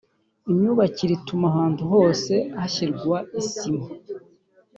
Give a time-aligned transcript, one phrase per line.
[0.51, 3.85] Imyubakire ituma ahantu hose hashyirwa isima